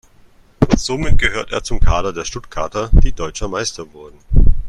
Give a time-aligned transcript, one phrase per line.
[0.77, 4.17] Somit gehörte er zum Kader der Stuttgarter, die deutscher Meister wurden.